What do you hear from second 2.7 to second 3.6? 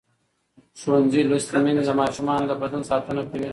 ساتنه کوي.